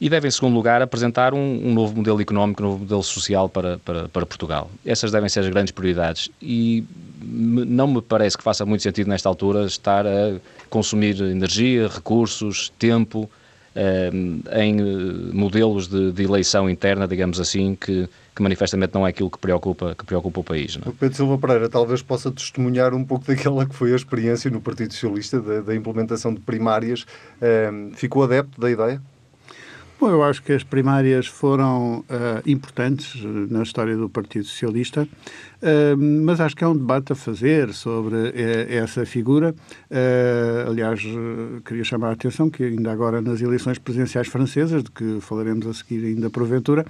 [0.00, 3.48] E deve, em segundo lugar, apresentar um, um novo modelo económico, um novo modelo social
[3.48, 4.70] para, para, para Portugal.
[4.84, 6.30] Essas devem ser as grandes prioridades.
[6.40, 6.84] E
[7.22, 13.28] não me parece que faça muito sentido, nesta altura, estar a consumir energia, recursos, tempo
[13.74, 14.10] eh,
[14.62, 19.30] em eh, modelos de, de, eleição interna, digamos assim, que, que, manifestamente não é aquilo
[19.30, 20.76] que preocupa, que preocupa o país.
[20.76, 20.88] Não é?
[20.88, 24.60] O Pedro Silva Pereira talvez possa testemunhar um pouco daquela que foi a experiência no
[24.60, 27.06] Partido Socialista da, implementação de primárias.
[27.40, 29.00] Eh, ficou adepto da ideia?
[30.00, 32.04] Bom, eu acho que as primárias foram uh,
[32.46, 37.74] importantes na história do Partido Socialista, uh, mas acho que é um debate a fazer
[37.74, 38.32] sobre uh,
[38.70, 39.54] essa figura.
[40.66, 41.02] aliás,
[41.66, 45.74] queria chamar a atenção que ainda agora nas eleições presidenciais francesas, de que falaremos a
[45.74, 46.86] seguir ainda porventura,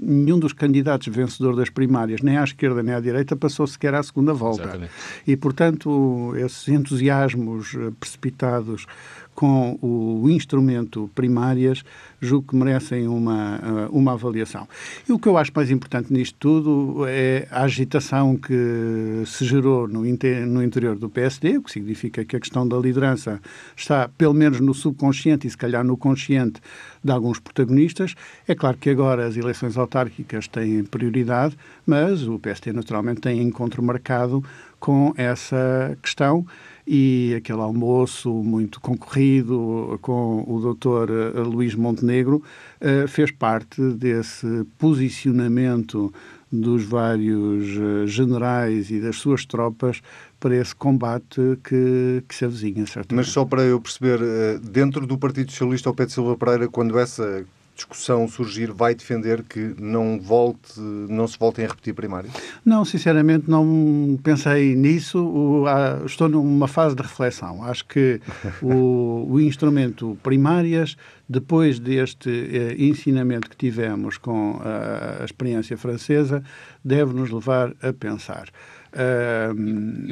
[0.00, 4.02] nenhum dos candidatos vencedor das primárias, nem à esquerda nem à direita, passou sequer à
[4.02, 4.62] segunda volta.
[4.62, 4.92] Exatamente.
[5.26, 8.86] E, portanto, esses entusiasmos precipitados
[9.34, 11.82] com o instrumento primárias,
[12.20, 14.68] julgo que merecem uma, uh, uma avaliação.
[15.08, 19.88] E o que eu acho mais importante nisto tudo é a agitação que se gerou
[19.88, 23.40] no, no interior do PSD, o que significa que a questão da liderança
[23.76, 26.60] está, pelo menos no subconsciente e se calhar no consciente
[27.02, 28.14] de alguns protagonistas.
[28.46, 33.82] É claro que agora as eleições autárquicas têm prioridade, mas o PSD naturalmente tem encontro
[33.82, 34.44] marcado
[34.78, 36.46] com essa questão
[36.94, 42.42] e aquele almoço muito concorrido com o doutor eh, Luís Montenegro
[42.82, 46.12] uh, fez parte desse posicionamento
[46.52, 50.02] dos vários uh, generais e das suas tropas
[50.38, 53.24] para esse combate que, que se avizinha, certamente.
[53.24, 54.20] Mas só para eu perceber,
[54.58, 57.42] dentro do Partido Socialista, o Pedro Silva Pereira, quando essa
[57.74, 62.32] discussão surgir, vai defender que não, volte, não se voltem a repetir primários?
[62.64, 65.64] Não, sinceramente não pensei nisso.
[66.04, 67.64] estou numa fase de reflexão.
[67.64, 68.20] Acho que
[68.62, 70.96] o, o instrumento primárias,
[71.28, 76.42] depois deste eh, ensinamento que tivemos com a, a experiência francesa,
[76.84, 78.48] deve nos levar a pensar.
[78.92, 79.54] Uh,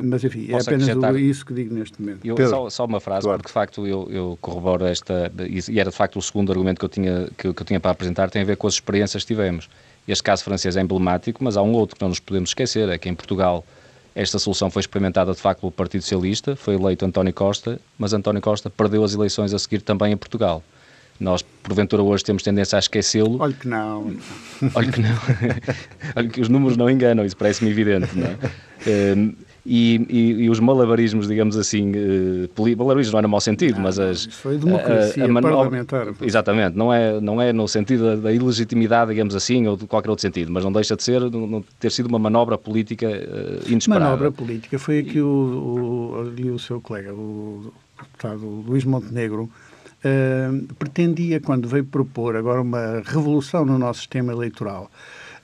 [0.04, 2.24] mas enfim, é apenas o, isso que digo neste momento.
[2.24, 5.30] Eu, só, só, uma frase, porque de facto eu, eu corroboro esta,
[5.68, 7.90] e era de facto o segundo argumento que eu, tinha, que, que eu tinha para
[7.90, 9.68] apresentar, tem a ver com as experiências que tivemos.
[10.08, 12.96] Este caso francês é emblemático, mas há um outro que não nos podemos esquecer, é
[12.96, 13.64] que em Portugal
[14.14, 18.40] esta solução foi experimentada de facto pelo Partido Socialista, foi eleito António Costa, mas António
[18.40, 20.62] Costa perdeu as eleições a seguir também em Portugal.
[21.20, 23.36] Nós, porventura, hoje temos tendência a esquecê-lo.
[23.40, 24.16] Olha que não.
[24.74, 25.10] Olha que não.
[26.16, 29.14] Olha que os números não enganam, isso parece-me evidente, não é?
[29.14, 29.34] Um,
[29.66, 33.82] e, e, e, os malabarismos, digamos assim, uh, malabarismos não é no mau sentido, não,
[33.82, 34.20] mas as...
[34.20, 36.08] Isso foi democracia a, a parlamentar.
[36.22, 40.08] Exatamente, não é, não é no sentido da, da, ilegitimidade, digamos assim, ou de qualquer
[40.08, 44.06] outro sentido, mas não deixa de ser, não, ter sido uma manobra política uh, inesperada.
[44.06, 49.50] Manobra política, foi aqui o, o, ali o seu colega, o deputado Luís Montenegro,
[50.78, 54.90] pretendia, quando veio propor agora uma revolução no nosso sistema eleitoral,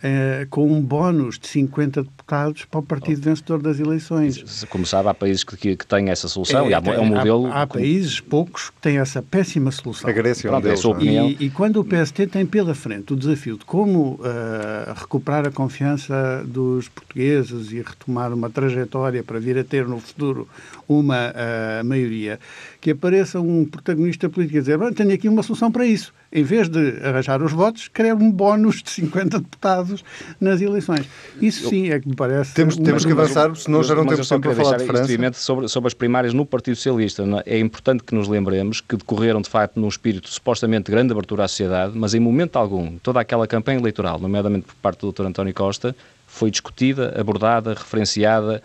[0.02, 4.64] eh, com um bónus de 50 deputados para o partido vencedor das eleições.
[4.68, 7.46] Como sabe, há países que, que têm essa solução é, e há, é um modelo...
[7.46, 10.10] Há, há países, poucos, que têm essa péssima solução.
[10.10, 11.02] A Grécia é um deles, é?
[11.02, 15.50] e, e quando o PST tem pela frente o desafio de como uh, recuperar a
[15.50, 20.46] confiança dos portugueses e retomar uma trajetória para vir a ter no futuro
[20.86, 22.38] uma uh, maioria,
[22.80, 26.68] que apareça um protagonista político a dizer, tenho aqui uma solução para isso em vez
[26.68, 30.04] de arranjar os votos, querer um bónus de 50 deputados
[30.40, 31.06] nas eleições.
[31.40, 32.54] Isso sim é que me parece...
[32.54, 35.32] Temos, temos que avançar, senão já não temos tempo para falar de França.
[35.34, 37.56] Sobre, sobre as primárias no Partido Socialista, é?
[37.56, 41.44] é importante que nos lembremos que decorreram, de facto, num espírito supostamente de grande abertura
[41.44, 45.26] à sociedade, mas em momento algum, toda aquela campanha eleitoral, nomeadamente por parte do Dr.
[45.26, 45.94] António Costa,
[46.26, 48.62] foi discutida, abordada, referenciada,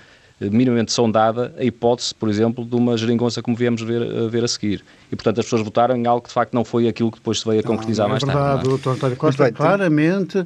[0.50, 4.48] minimamente sondada a hipótese, por exemplo, de uma geringonça como viemos ver, a ver a
[4.48, 4.84] seguir.
[5.12, 7.42] E, portanto, as pessoas votaram em algo que, de facto, não foi aquilo que depois
[7.42, 8.68] se veio a concretizar não, não é mais verdade, tarde.
[8.68, 8.98] É verdade, o Dr.
[8.98, 10.46] António Costa bem, claramente uh,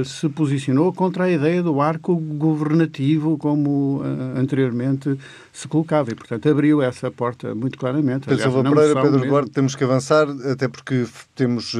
[0.00, 5.18] uh, se posicionou contra a ideia do arco governativo, como uh, anteriormente
[5.52, 8.26] se colocava, e, portanto, abriu essa porta muito claramente.
[8.26, 11.76] Pedro Silva Pereira, Pedro Eduardo, temos que avançar, até porque temos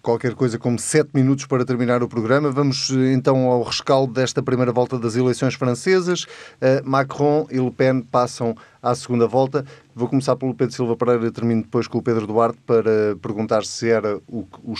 [0.00, 2.50] qualquer coisa como sete minutos para terminar o programa.
[2.50, 5.91] Vamos, então, ao rescaldo desta primeira volta das eleições francesas.
[6.84, 9.64] Macron e Le Pen passam à segunda volta.
[9.94, 13.64] Vou começar pelo Pedro Silva Pereira e termino depois com o Pedro Duarte para perguntar
[13.64, 14.74] se era o, o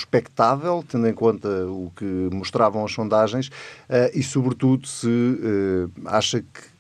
[0.89, 6.73] tendo em conta o que mostravam as sondagens, uh, e sobretudo se uh, acha que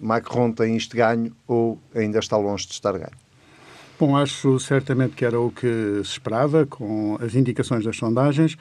[0.00, 3.28] Macron tem isto ganho ou ainda está longe de estar ganho.
[3.98, 8.56] Bom, acho certamente que era o que se esperava com as indicações das sondagens.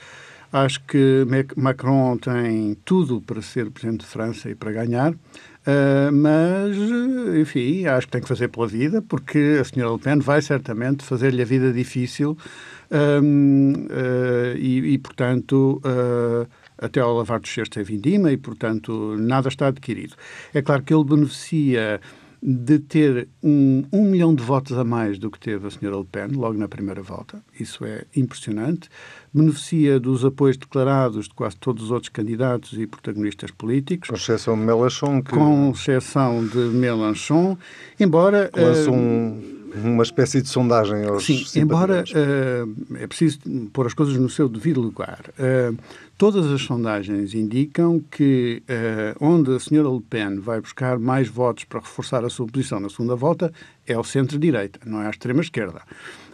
[0.52, 5.14] Acho que Macron tem tudo para ser Presidente de França e para ganhar.
[5.14, 6.78] Uh, mas,
[7.38, 11.04] enfim, acho que tem que fazer pela vida, porque a senhora Le Pen vai certamente
[11.04, 12.38] fazer-lhe a vida difícil
[12.90, 19.18] um, uh, e, e, portanto, uh, até ao lavar dos cestos é vindima e, portanto,
[19.20, 20.16] nada está adquirido.
[20.54, 22.00] É claro que ele beneficia
[22.50, 26.06] de ter um, um milhão de votos a mais do que teve a senhora Le
[26.06, 27.44] Pen logo na primeira volta.
[27.60, 28.88] Isso é impressionante.
[29.34, 34.08] Beneficia dos apoios declarados de quase todos os outros candidatos e protagonistas políticos.
[34.08, 35.22] Com exceção de Mélenchon.
[35.22, 35.32] Que...
[35.32, 37.58] Com exceção de Mélenchon.
[38.00, 38.50] Embora...
[38.56, 43.40] Lança uh, um uma espécie de sondagem aos Sim, embora uh, é preciso
[43.74, 45.20] pôr as coisas no seu devido lugar.
[45.38, 45.78] Uh,
[46.18, 51.64] todas as sondagens indicam que uh, onde a senhora Le Pen vai buscar mais votos
[51.64, 53.52] para reforçar a sua posição na segunda volta
[53.86, 55.82] é ao centro-direita, não é à extrema-esquerda.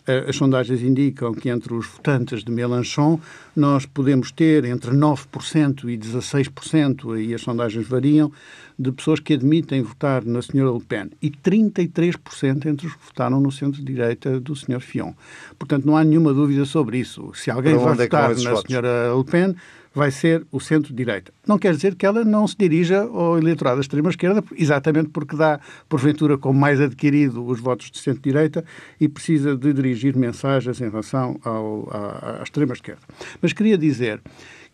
[0.06, 3.20] Eh, as sondagens indicam que entre os votantes de Mélenchon
[3.56, 8.32] nós podemos ter entre 9% e 16%, aí as sondagens variam,
[8.78, 13.40] de pessoas que admitem votar na senhora Le Pen e 33% entre os que votaram
[13.40, 15.14] no centro-direita do senhor Fion.
[15.58, 17.32] Portanto, não há nenhuma dúvida sobre isso.
[17.36, 18.64] Se alguém vai é votar na votos?
[18.68, 19.56] senhora Le Pen,
[19.94, 21.32] vai ser o centro-direita.
[21.48, 25.60] Não quer dizer que ela não se dirija ao eleitorado da extrema-esquerda, exatamente porque dá,
[25.88, 28.66] porventura, como mais adquirido os votos de centro-direita
[29.00, 33.02] e precisa de dirigir mensagens em relação ao, à, à extrema-esquerda.
[33.42, 34.22] Mas queria dizer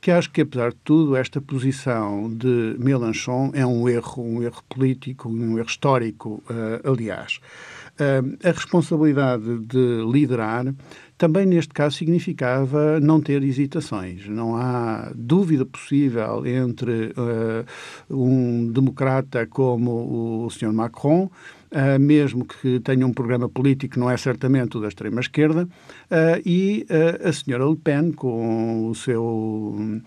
[0.02, 4.64] que acho que, apesar de tudo, esta posição de Mélenchon é um erro, um erro
[4.70, 7.40] político, um erro histórico, uh, aliás.
[8.00, 10.74] Uh, a responsabilidade de liderar
[11.20, 14.26] também neste caso significava não ter hesitações.
[14.28, 17.66] Não há dúvida possível entre uh,
[18.10, 20.72] um democrata como o Sr.
[20.72, 21.30] Macron,
[21.72, 26.42] Uh, mesmo que tenha um programa político que não é certamente o da extrema-esquerda, uh,
[26.44, 30.02] e uh, a senhora Le Pen, com o seu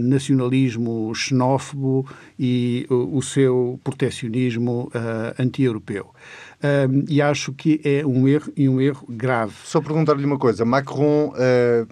[0.00, 2.04] nacionalismo xenófobo
[2.36, 4.90] e o, o seu proteccionismo
[5.38, 6.12] anti-europeu.
[6.62, 9.52] Um, e acho que é um erro e um erro grave.
[9.64, 11.88] Só perguntar-lhe uma coisa: Macron, uh,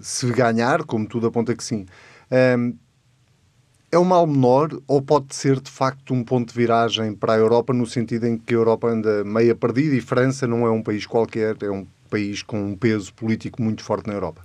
[0.00, 1.86] se ganhar, como tudo aponta que sim,
[2.30, 2.74] um,
[3.90, 7.36] é um mal menor ou pode ser de facto um ponto de viragem para a
[7.36, 10.82] Europa, no sentido em que a Europa anda meia perdida e França não é um
[10.82, 14.42] país qualquer, é um país com um peso político muito forte na Europa?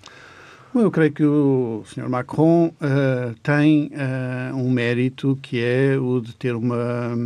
[0.80, 2.08] Eu creio que o Sr.
[2.08, 7.18] Macron uh, tem uh, um mérito que é o de ter uma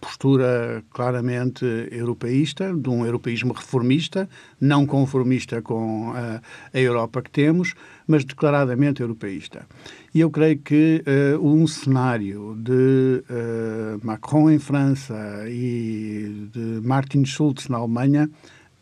[0.00, 4.28] postura claramente europeísta, de um europeísmo reformista,
[4.60, 6.40] não conformista com uh,
[6.72, 7.74] a Europa que temos,
[8.06, 9.66] mas declaradamente europeísta.
[10.14, 11.04] E eu creio que
[11.40, 13.22] um cenário de
[14.02, 18.28] Macron em França e de Martin Schulz na Alemanha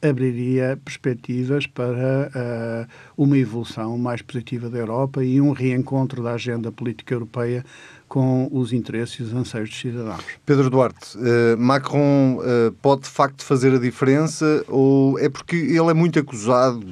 [0.02, 6.70] abriria perspectivas para uh, uma evolução mais positiva da Europa e um reencontro da agenda
[6.70, 7.64] política europeia
[8.08, 10.24] com os interesses e os anseios dos cidadãos.
[10.46, 15.90] Pedro Duarte, uh, Macron uh, pode de facto fazer a diferença ou é porque ele
[15.90, 16.86] é muito acusado,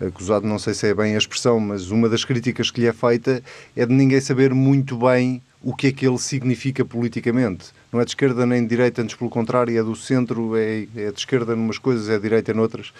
[0.00, 2.92] acusado não sei se é bem a expressão, mas uma das críticas que lhe é
[2.92, 3.42] feita
[3.76, 7.66] é de ninguém saber muito bem o que é que ele significa politicamente.
[7.90, 11.10] Não é de esquerda nem de direita, antes pelo contrário, é do centro, é, é
[11.10, 12.92] de esquerda numas coisas, é de direita noutras.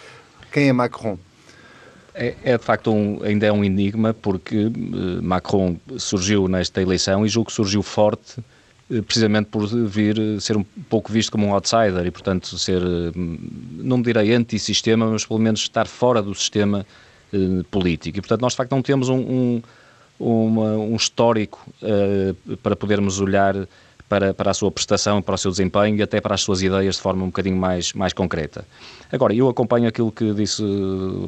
[0.50, 1.18] Quem é Macron?
[2.14, 4.72] É, é, de facto um, ainda é um enigma porque uh,
[5.20, 8.38] Macron surgiu nesta eleição e julgo que surgiu forte
[8.88, 12.80] uh, precisamente por vir uh, ser um pouco visto como um outsider e portanto ser,
[13.16, 16.86] não direi anti-sistema, mas pelo menos estar fora do sistema
[17.68, 18.18] político.
[18.18, 19.62] E portanto nós de facto não temos um, um,
[20.18, 21.60] uma, um histórico
[22.62, 23.54] para podermos olhar
[24.08, 26.96] para, para a sua prestação, para o seu desempenho e até para as suas ideias
[26.96, 28.64] de forma um bocadinho mais, mais concreta.
[29.10, 30.62] Agora, eu acompanho aquilo que disse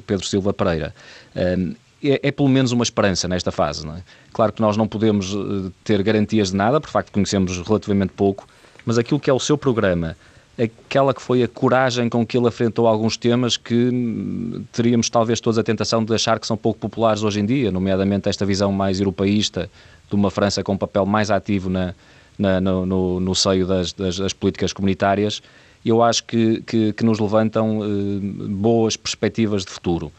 [0.06, 0.94] Pedro Silva Pereira.
[1.34, 3.86] Um, é, é, pelo menos uma esperança nesta fase.
[3.88, 4.02] É?
[4.32, 8.46] Claro que nós não podemos eh, ter garantias de nada, por facto conhecemos relativamente pouco,
[8.84, 10.16] mas aquilo que é o seu programa,
[10.58, 15.40] aquela que foi a coragem com que ele enfrentou alguns temas que hum, teríamos talvez
[15.40, 18.72] todos a tentação de achar que são pouco populares hoje em dia, nomeadamente esta visão
[18.72, 19.70] mais europeísta
[20.08, 21.94] de uma França com um papel mais ativo na,
[22.38, 25.42] na, no, no, no, seio das, das, das, políticas comunitárias,
[25.84, 30.10] eu acho que, que, que nos levantam eh, boas perspectivas de futuro.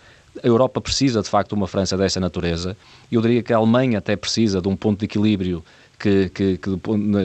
[0.43, 2.77] A Europa precisa, de facto, de uma França dessa natureza.
[3.11, 5.63] Eu diria que a Alemanha até precisa de um ponto de equilíbrio
[5.99, 6.69] que, que, que,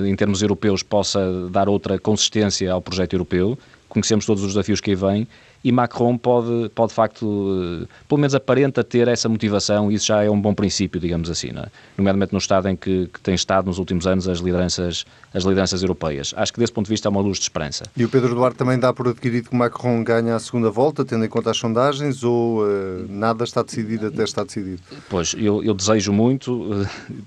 [0.07, 3.59] em termos europeus, possa dar outra consistência ao projeto europeu.
[3.93, 5.29] Conhecemos todos os desafios que aí vêm
[5.63, 10.07] e Macron pode, pode de facto, eh, pelo menos aparenta ter essa motivação e isso
[10.07, 11.67] já é um bom princípio, digamos assim, não é?
[11.97, 15.83] nomeadamente no estado em que, que tem estado nos últimos anos as lideranças, as lideranças
[15.83, 16.33] europeias.
[16.39, 17.85] Acho que desse ponto de vista é uma luz de esperança.
[17.95, 21.25] E o Pedro Duarte também dá por adquirido que Macron ganha a segunda volta, tendo
[21.27, 24.81] em conta as sondagens, ou uh, nada está decidido até está decidido?
[25.11, 26.87] Pois, eu, eu desejo muito,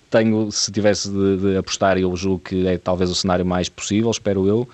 [0.09, 4.09] tenho, se tivesse de, de apostar, eu julgo que é talvez o cenário mais possível,
[4.09, 4.67] espero eu,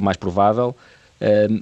[0.00, 0.74] mais provável,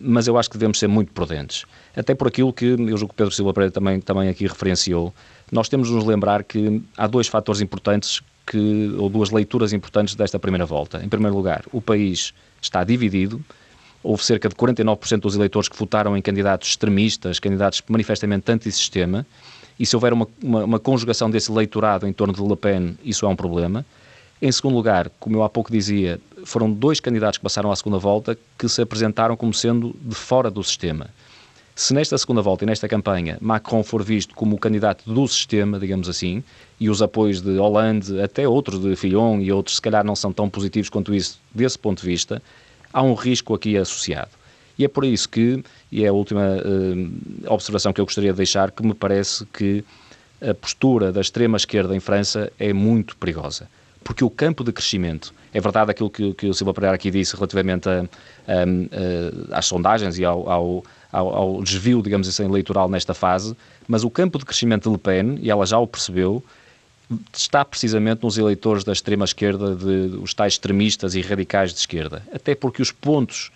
[0.00, 1.64] mas eu acho que devemos ser muito prudentes.
[1.96, 5.14] Até por aquilo que eu julgo que Pedro Silva Pereira também, também aqui referenciou,
[5.50, 10.14] nós temos de nos lembrar que há dois fatores importantes que, ou duas leituras importantes
[10.14, 11.02] desta primeira volta.
[11.04, 13.42] Em primeiro lugar, o país está dividido,
[14.02, 19.26] houve cerca de 49% dos eleitores que votaram em candidatos extremistas, candidatos manifestamente anti-sistema,
[19.78, 23.26] e se houver uma, uma, uma conjugação desse eleitorado em torno de Le Pen, isso
[23.26, 23.84] é um problema.
[24.40, 27.98] Em segundo lugar, como eu há pouco dizia, foram dois candidatos que passaram à segunda
[27.98, 31.08] volta que se apresentaram como sendo de fora do sistema.
[31.76, 35.78] Se nesta segunda volta e nesta campanha Macron for visto como o candidato do sistema,
[35.78, 36.42] digamos assim,
[36.78, 40.32] e os apoios de Hollande, até outros de Fillon e outros, se calhar não são
[40.32, 42.40] tão positivos quanto isso desse ponto de vista,
[42.92, 44.30] há um risco aqui associado.
[44.78, 48.36] E é por isso que, e é a última uh, observação que eu gostaria de
[48.36, 49.84] deixar, que me parece que
[50.40, 53.68] a postura da extrema-esquerda em França é muito perigosa
[54.04, 57.34] porque o campo de crescimento, é verdade aquilo que, que o Silva Pereira aqui disse
[57.34, 58.02] relativamente a,
[58.46, 63.56] a, a, às sondagens e ao, ao, ao, desvio, digamos assim, eleitoral nesta fase,
[63.88, 66.44] mas o campo de crescimento de Le Pen, e ela já o percebeu,
[67.32, 69.76] está precisamente nos eleitores da extrema-esquerda,
[70.20, 72.22] os tais extremistas e radicais de esquerda.
[72.32, 73.50] Até porque os pontos,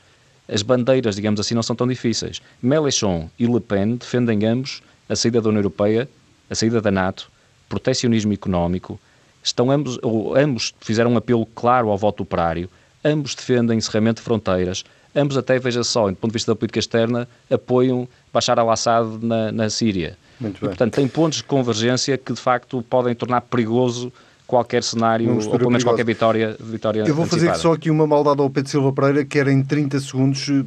[0.49, 2.41] as bandeiras, digamos assim, não são tão difíceis.
[2.63, 6.09] Mélenchon e Le Pen defendem ambos a saída da União Europeia,
[6.51, 7.31] a saída da NATO,
[7.69, 9.01] protecionismo económico,
[9.49, 12.69] estão ambos, ou ambos fizeram um apelo claro ao voto operário,
[13.05, 14.85] ambos defendem encerramento de fronteiras,
[15.15, 19.53] ambos até, veja só, do ponto de vista da política externa, apoiam Bashar al-Assad na,
[19.53, 20.17] na Síria.
[20.41, 20.67] Muito bem.
[20.67, 24.13] E, portanto, tem pontos de convergência que, de facto, podem tornar perigoso
[24.47, 27.53] qualquer cenário, ou pelo menos qualquer vitória, vitória Eu vou antecipada.
[27.53, 30.65] fazer só aqui uma maldade ao Pedro Silva Pereira, que era em 30 segundos eh,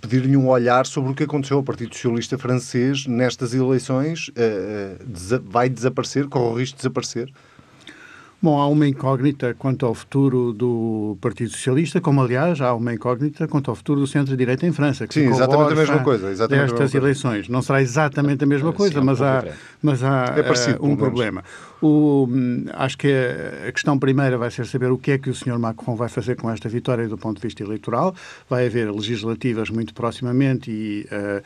[0.00, 4.28] pedir-lhe um olhar sobre o que aconteceu ao Partido Socialista francês nestas eleições.
[4.28, 6.28] Uh, vai desaparecer?
[6.28, 7.32] Corre o risco de desaparecer?
[8.40, 13.48] Bom, há uma incógnita quanto ao futuro do Partido Socialista, como aliás há uma incógnita
[13.48, 15.08] quanto ao futuro do centro-direita em França.
[15.08, 16.30] Que Sim, exatamente a mesma coisa.
[16.30, 17.48] Exatamente destas eleições.
[17.48, 19.44] Não será exatamente a mesma coisa, Sim, mas, há,
[19.82, 21.42] mas há é parecido, uh, um problema.
[21.82, 23.12] O, hum, acho que
[23.66, 25.58] a questão primeira vai ser saber o que é que o Sr.
[25.58, 28.14] Macron vai fazer com esta vitória do ponto de vista eleitoral.
[28.48, 31.42] Vai haver legislativas muito proximamente e uh,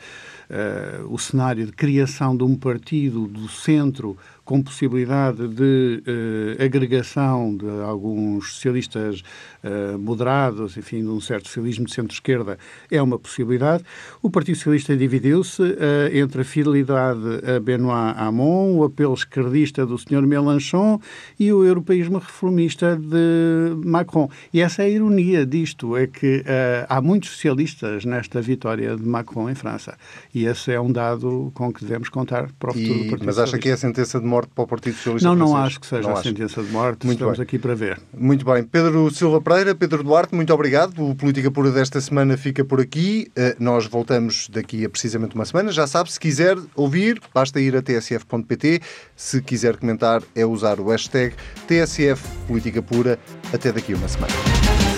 [1.07, 4.15] uh, o cenário de criação de um partido do centro
[4.45, 9.23] com possibilidade de uh, agregação de alguns socialistas
[9.63, 12.57] uh, moderados, enfim, de um certo socialismo de centro-esquerda,
[12.91, 13.83] é uma possibilidade.
[14.21, 15.75] O Partido Socialista dividiu-se uh,
[16.13, 17.21] entre a fidelidade
[17.55, 20.27] a Benoît Hamon, o apelo esquerdista do Sr.
[20.27, 20.99] Mélenchon
[21.39, 24.29] e o europeísmo reformista de Macron.
[24.53, 26.43] E essa é a ironia disto, é que
[26.89, 29.97] há muitos socialistas nesta vitória de Macron em França.
[30.33, 33.25] E esse é um dado com que devemos contar para o futuro e, do Partido
[33.25, 35.53] Mas acha que é a sentença de morte para o Partido Socialista Não, francês?
[35.55, 36.23] não acho que seja não a acho.
[36.29, 37.05] sentença de morte.
[37.05, 37.43] Muito Estamos bem.
[37.43, 37.99] aqui para ver.
[38.17, 38.63] Muito bem.
[38.63, 40.93] Pedro Silva Pereira, Pedro Duarte, muito obrigado.
[41.09, 43.31] O Política Pura desta semana fica por aqui.
[43.37, 45.71] Uh, nós voltamos daqui a precisamente uma semana.
[45.71, 48.81] Já sabe, se quiser ouvir, basta ir a tsf.pt.
[49.15, 51.35] Se quiser comentar, é usar o hashtag
[51.67, 53.19] TSF Política Pura.
[53.53, 54.92] Até daqui a uma semana.